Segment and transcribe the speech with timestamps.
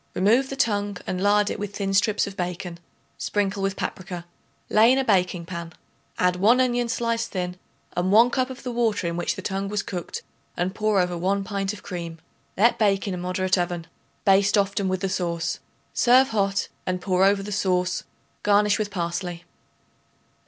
[0.15, 2.79] Remove the tongue and lard it with thin strips of bacon;
[3.19, 4.25] sprinkle with paprica;
[4.67, 5.73] lay in a baking pan;
[6.17, 7.55] add 1 onion sliced thin
[7.95, 10.23] and 1 cup of the water in which the tongue was cooked
[10.57, 12.17] and pour over 1 pint of cream.
[12.57, 13.85] Let bake in a moderate oven.
[14.25, 15.59] Baste often with the sauce.
[15.93, 18.01] Serve hot, and pour over the sauce;
[18.41, 19.43] garnish with parsley.